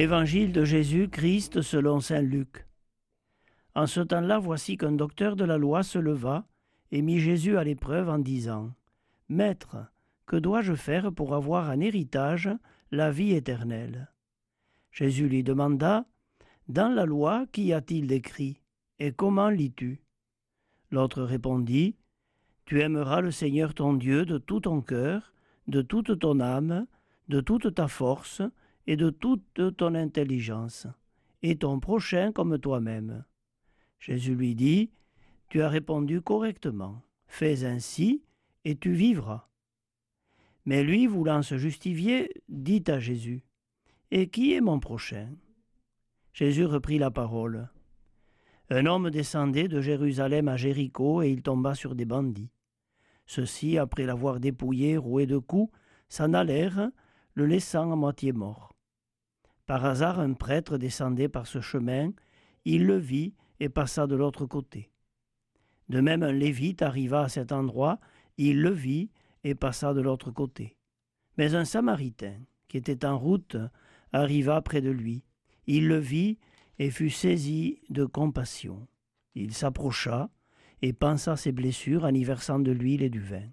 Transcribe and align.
Évangile 0.00 0.52
de 0.52 0.64
Jésus-Christ 0.64 1.60
selon 1.60 2.00
Saint 2.00 2.22
Luc. 2.22 2.66
En 3.74 3.86
ce 3.86 4.00
temps-là, 4.00 4.38
voici 4.38 4.78
qu'un 4.78 4.92
docteur 4.92 5.36
de 5.36 5.44
la 5.44 5.58
loi 5.58 5.82
se 5.82 5.98
leva 5.98 6.46
et 6.90 7.02
mit 7.02 7.20
Jésus 7.20 7.58
à 7.58 7.64
l'épreuve 7.64 8.08
en 8.08 8.18
disant 8.18 8.72
Maître, 9.28 9.76
que 10.24 10.36
dois-je 10.36 10.72
faire 10.72 11.12
pour 11.12 11.34
avoir 11.34 11.68
un 11.68 11.80
héritage 11.80 12.48
la 12.90 13.10
vie 13.10 13.34
éternelle? 13.34 14.10
Jésus 14.90 15.28
lui 15.28 15.42
demanda 15.42 16.06
Dans 16.68 16.88
la 16.88 17.04
loi, 17.04 17.44
qu'y 17.52 17.74
a-t-il 17.74 18.06
d'écrit 18.06 18.62
Et 19.00 19.12
comment 19.12 19.50
lis-tu? 19.50 20.00
L'autre 20.90 21.22
répondit 21.24 21.94
Tu 22.64 22.80
aimeras 22.80 23.20
le 23.20 23.30
Seigneur 23.30 23.74
ton 23.74 23.92
Dieu 23.92 24.24
de 24.24 24.38
tout 24.38 24.60
ton 24.60 24.80
cœur, 24.80 25.34
de 25.68 25.82
toute 25.82 26.18
ton 26.18 26.40
âme, 26.40 26.86
de 27.28 27.42
toute 27.42 27.74
ta 27.74 27.86
force 27.86 28.40
et 28.86 28.96
de 28.96 29.10
toute 29.10 29.76
ton 29.76 29.94
intelligence, 29.94 30.86
et 31.42 31.56
ton 31.56 31.80
prochain 31.80 32.32
comme 32.32 32.58
toi-même. 32.58 33.24
Jésus 33.98 34.34
lui 34.34 34.54
dit, 34.54 34.90
Tu 35.48 35.62
as 35.62 35.68
répondu 35.68 36.20
correctement, 36.20 37.02
fais 37.26 37.64
ainsi, 37.64 38.22
et 38.64 38.76
tu 38.76 38.92
vivras. 38.92 39.48
Mais 40.64 40.82
lui, 40.82 41.06
voulant 41.06 41.42
se 41.42 41.56
justifier, 41.56 42.30
dit 42.48 42.84
à 42.86 42.98
Jésus, 42.98 43.42
Et 44.10 44.28
qui 44.28 44.54
est 44.54 44.60
mon 44.60 44.80
prochain? 44.80 45.28
Jésus 46.32 46.64
reprit 46.64 46.98
la 46.98 47.10
parole. 47.10 47.68
Un 48.70 48.86
homme 48.86 49.10
descendait 49.10 49.68
de 49.68 49.80
Jérusalem 49.80 50.48
à 50.48 50.56
Jéricho, 50.56 51.22
et 51.22 51.30
il 51.30 51.42
tomba 51.42 51.74
sur 51.74 51.94
des 51.94 52.04
bandits. 52.04 52.52
Ceux-ci, 53.26 53.78
après 53.78 54.06
l'avoir 54.06 54.40
dépouillé, 54.40 54.96
roué 54.96 55.26
de 55.26 55.38
coups, 55.38 55.72
s'en 56.08 56.34
allèrent, 56.34 56.90
le 57.34 57.46
laissant 57.46 57.92
à 57.92 57.96
moitié 57.96 58.32
mort. 58.32 58.72
Par 59.66 59.84
hasard, 59.84 60.20
un 60.20 60.32
prêtre 60.32 60.78
descendait 60.78 61.28
par 61.28 61.46
ce 61.46 61.60
chemin, 61.60 62.10
il 62.64 62.86
le 62.86 62.96
vit 62.96 63.34
et 63.60 63.68
passa 63.68 64.06
de 64.06 64.16
l'autre 64.16 64.46
côté. 64.46 64.90
De 65.88 66.00
même, 66.00 66.22
un 66.22 66.32
lévite 66.32 66.82
arriva 66.82 67.22
à 67.22 67.28
cet 67.28 67.52
endroit, 67.52 68.00
il 68.36 68.60
le 68.60 68.70
vit 68.70 69.10
et 69.44 69.54
passa 69.54 69.94
de 69.94 70.00
l'autre 70.00 70.30
côté. 70.30 70.76
Mais 71.36 71.54
un 71.54 71.64
samaritain, 71.64 72.38
qui 72.68 72.76
était 72.76 73.04
en 73.04 73.18
route, 73.18 73.56
arriva 74.12 74.60
près 74.62 74.80
de 74.80 74.90
lui. 74.90 75.24
Il 75.66 75.88
le 75.88 75.98
vit 75.98 76.38
et 76.78 76.90
fut 76.90 77.10
saisi 77.10 77.80
de 77.90 78.04
compassion. 78.04 78.86
Il 79.34 79.52
s'approcha 79.54 80.30
et 80.82 80.92
pansa 80.92 81.36
ses 81.36 81.52
blessures 81.52 82.04
en 82.04 82.14
y 82.14 82.24
versant 82.24 82.58
de 82.58 82.72
l'huile 82.72 83.02
et 83.02 83.10
du 83.10 83.20
vin. 83.20 83.48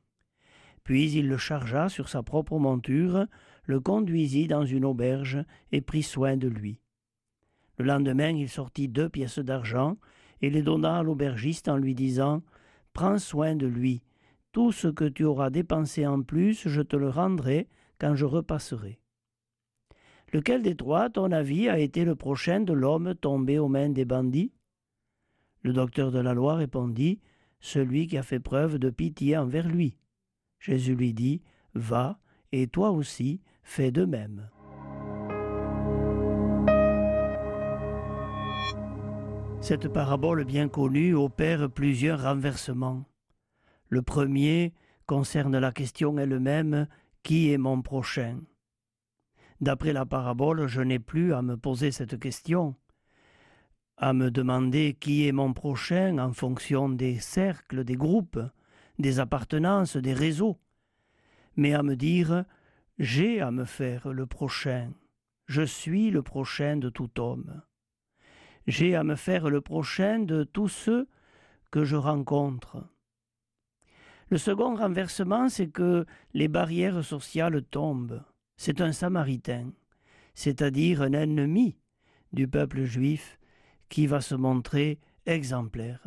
Puis 0.83 1.11
il 1.11 1.27
le 1.27 1.37
chargea 1.37 1.89
sur 1.89 2.07
sa 2.07 2.23
propre 2.23 2.57
monture, 2.57 3.25
le 3.67 3.79
conduisit 3.79 4.47
dans 4.47 4.65
une 4.65 4.85
auberge 4.85 5.37
et 5.71 5.81
prit 5.81 6.03
soin 6.03 6.37
de 6.37 6.47
lui. 6.47 6.79
Le 7.77 7.85
lendemain, 7.85 8.29
il 8.29 8.49
sortit 8.49 8.87
deux 8.87 9.09
pièces 9.09 9.39
d'argent 9.39 9.97
et 10.41 10.49
les 10.49 10.63
donna 10.63 10.97
à 10.97 11.03
l'aubergiste 11.03 11.67
en 11.67 11.77
lui 11.77 11.93
disant 11.93 12.41
Prends 12.93 13.19
soin 13.19 13.55
de 13.55 13.67
lui. 13.67 14.01
Tout 14.53 14.71
ce 14.71 14.87
que 14.87 15.05
tu 15.05 15.23
auras 15.23 15.51
dépensé 15.51 16.07
en 16.07 16.23
plus, 16.23 16.67
je 16.67 16.81
te 16.81 16.95
le 16.95 17.09
rendrai 17.09 17.67
quand 17.99 18.15
je 18.15 18.25
repasserai. 18.25 18.99
Lequel 20.33 20.61
des 20.61 20.75
trois, 20.75 21.09
ton 21.09 21.31
avis, 21.31 21.69
a 21.69 21.77
été 21.77 22.05
le 22.05 22.15
prochain 22.15 22.61
de 22.61 22.73
l'homme 22.73 23.15
tombé 23.15 23.59
aux 23.59 23.67
mains 23.67 23.89
des 23.89 24.05
bandits? 24.05 24.51
Le 25.61 25.73
docteur 25.73 26.11
de 26.11 26.19
la 26.19 26.33
loi 26.33 26.55
répondit 26.55 27.19
Celui 27.59 28.07
qui 28.07 28.17
a 28.17 28.23
fait 28.23 28.39
preuve 28.39 28.79
de 28.79 28.89
pitié 28.89 29.37
envers 29.37 29.67
lui. 29.67 29.97
Jésus 30.59 30.95
lui 30.95 31.13
dit, 31.13 31.41
Va, 31.73 32.19
et 32.51 32.67
toi 32.67 32.91
aussi, 32.91 33.41
fais 33.63 33.91
de 33.91 34.05
même. 34.05 34.49
Cette 39.61 39.89
parabole 39.89 40.45
bien 40.45 40.69
connue 40.69 41.13
opère 41.13 41.69
plusieurs 41.69 42.21
renversements. 42.21 43.03
Le 43.89 44.01
premier 44.01 44.73
concerne 45.05 45.57
la 45.57 45.71
question 45.71 46.17
elle-même 46.17 46.87
Qui 47.23 47.51
est 47.51 47.57
mon 47.57 47.81
prochain? 47.81 48.39
D'après 49.59 49.91
la 49.91 50.05
parabole, 50.05 50.67
je 50.67 50.81
n'ai 50.81 50.99
plus 50.99 51.33
à 51.33 51.41
me 51.41 51.57
poser 51.57 51.91
cette 51.91 52.19
question, 52.19 52.75
à 53.97 54.13
me 54.13 54.29
demander 54.29 54.95
qui 54.99 55.27
est 55.27 55.31
mon 55.31 55.51
prochain 55.53 56.19
en 56.19 56.31
fonction 56.31 56.87
des 56.87 57.19
cercles, 57.19 57.83
des 57.83 57.95
groupes, 57.95 58.39
des 58.99 59.19
appartenances, 59.19 59.97
des 59.97 60.13
réseaux, 60.13 60.57
mais 61.57 61.73
à 61.73 61.83
me 61.83 61.95
dire 61.95 62.45
j'ai 62.99 63.41
à 63.41 63.51
me 63.51 63.65
faire 63.65 64.11
le 64.11 64.25
prochain, 64.25 64.91
je 65.45 65.61
suis 65.61 66.09
le 66.09 66.21
prochain 66.23 66.77
de 66.77 66.89
tout 66.89 67.19
homme. 67.19 67.61
J'ai 68.65 68.95
à 68.95 69.03
me 69.03 69.15
faire 69.15 69.49
le 69.49 69.61
prochain 69.61 70.19
de 70.19 70.43
tous 70.43 70.67
ceux 70.67 71.07
que 71.71 71.85
je 71.85 71.95
rencontre. 71.95 72.83
Le 74.29 74.37
second 74.37 74.75
renversement, 74.75 75.47
c'est 75.47 75.69
que 75.69 76.05
les 76.33 76.47
barrières 76.49 77.03
sociales 77.03 77.63
tombent. 77.63 78.23
C'est 78.57 78.81
un 78.81 78.91
samaritain, 78.91 79.71
c'est-à-dire 80.33 81.01
un 81.01 81.13
ennemi 81.13 81.77
du 82.33 82.47
peuple 82.47 82.83
juif 82.83 83.39
qui 83.87 84.05
va 84.05 84.19
se 84.19 84.35
montrer 84.35 84.99
exemplaire. 85.25 86.01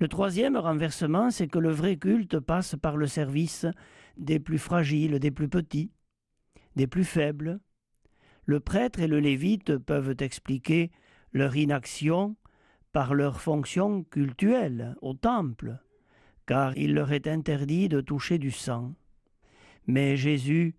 Le 0.00 0.08
troisième 0.08 0.56
renversement, 0.56 1.30
c'est 1.30 1.46
que 1.46 1.58
le 1.58 1.70
vrai 1.70 1.98
culte 1.98 2.40
passe 2.40 2.74
par 2.74 2.96
le 2.96 3.06
service 3.06 3.66
des 4.16 4.40
plus 4.40 4.58
fragiles, 4.58 5.18
des 5.18 5.30
plus 5.30 5.48
petits, 5.48 5.92
des 6.74 6.86
plus 6.86 7.04
faibles. 7.04 7.60
Le 8.46 8.60
prêtre 8.60 9.00
et 9.00 9.06
le 9.06 9.20
lévite 9.20 9.76
peuvent 9.76 10.16
expliquer 10.20 10.90
leur 11.32 11.54
inaction 11.54 12.34
par 12.92 13.12
leur 13.12 13.42
fonction 13.42 14.02
cultuelle 14.04 14.96
au 15.02 15.12
temple, 15.12 15.76
car 16.46 16.78
il 16.78 16.94
leur 16.94 17.12
est 17.12 17.26
interdit 17.26 17.90
de 17.90 18.00
toucher 18.00 18.38
du 18.38 18.50
sang. 18.50 18.94
Mais 19.86 20.16
Jésus 20.16 20.76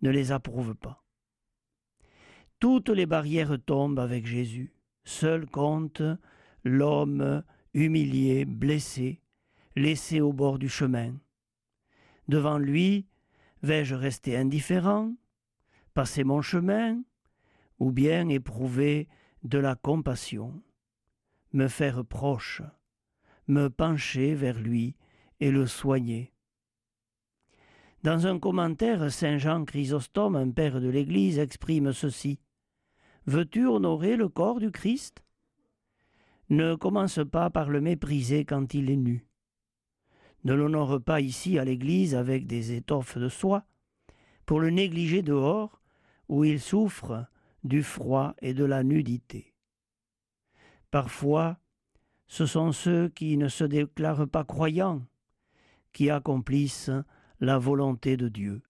ne 0.00 0.10
les 0.10 0.30
approuve 0.30 0.76
pas. 0.76 1.02
Toutes 2.60 2.88
les 2.88 3.06
barrières 3.06 3.58
tombent 3.66 3.98
avec 3.98 4.26
Jésus. 4.26 4.72
Seul 5.02 5.46
compte 5.46 6.02
l'homme 6.62 7.42
humilié, 7.74 8.44
blessé, 8.44 9.20
laissé 9.76 10.20
au 10.20 10.32
bord 10.32 10.58
du 10.58 10.68
chemin. 10.68 11.14
Devant 12.28 12.58
lui, 12.58 13.06
vais-je 13.62 13.94
rester 13.94 14.36
indifférent, 14.36 15.14
passer 15.94 16.24
mon 16.24 16.42
chemin, 16.42 17.02
ou 17.78 17.92
bien 17.92 18.28
éprouver 18.28 19.08
de 19.42 19.58
la 19.58 19.74
compassion, 19.74 20.62
me 21.52 21.68
faire 21.68 22.04
proche, 22.04 22.62
me 23.48 23.68
pencher 23.68 24.34
vers 24.34 24.60
lui 24.60 24.96
et 25.40 25.50
le 25.50 25.66
soigner? 25.66 26.32
Dans 28.02 28.26
un 28.26 28.38
commentaire, 28.38 29.12
Saint 29.12 29.36
Jean 29.36 29.64
Chrysostome, 29.64 30.36
un 30.36 30.50
père 30.50 30.80
de 30.80 30.88
l'Église, 30.88 31.38
exprime 31.38 31.92
ceci. 31.92 32.40
Veux-tu 33.26 33.66
honorer 33.66 34.16
le 34.16 34.28
corps 34.28 34.58
du 34.58 34.70
Christ? 34.70 35.22
Ne 36.50 36.74
commence 36.74 37.20
pas 37.30 37.48
par 37.48 37.70
le 37.70 37.80
mépriser 37.80 38.44
quand 38.44 38.74
il 38.74 38.90
est 38.90 38.96
nu. 38.96 39.24
Ne 40.44 40.54
l'honore 40.54 41.00
pas 41.00 41.20
ici 41.20 41.58
à 41.58 41.64
l'Église 41.64 42.14
avec 42.14 42.46
des 42.46 42.72
étoffes 42.72 43.18
de 43.18 43.28
soie, 43.28 43.64
pour 44.46 44.58
le 44.58 44.70
négliger 44.70 45.22
dehors, 45.22 45.80
où 46.28 46.44
il 46.44 46.60
souffre 46.60 47.26
du 47.62 47.82
froid 47.82 48.34
et 48.40 48.54
de 48.54 48.64
la 48.64 48.82
nudité. 48.82 49.54
Parfois, 50.90 51.58
ce 52.26 52.46
sont 52.46 52.72
ceux 52.72 53.08
qui 53.08 53.36
ne 53.36 53.48
se 53.48 53.64
déclarent 53.64 54.28
pas 54.28 54.44
croyants 54.44 55.06
qui 55.92 56.10
accomplissent 56.10 56.90
la 57.40 57.58
volonté 57.58 58.16
de 58.16 58.28
Dieu. 58.28 58.62